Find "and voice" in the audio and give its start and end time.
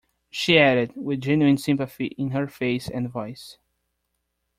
2.89-3.59